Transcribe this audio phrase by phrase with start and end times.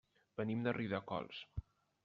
[0.39, 1.45] Venim de Riudecols.